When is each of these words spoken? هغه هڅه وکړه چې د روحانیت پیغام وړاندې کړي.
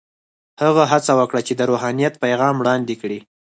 هغه 0.63 0.83
هڅه 0.91 1.11
وکړه 1.19 1.41
چې 1.47 1.53
د 1.55 1.61
روحانیت 1.71 2.13
پیغام 2.23 2.55
وړاندې 2.57 2.95
کړي. 3.01 3.19